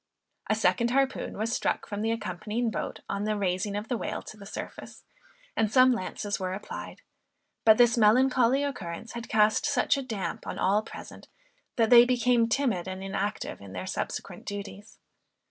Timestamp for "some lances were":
5.71-6.53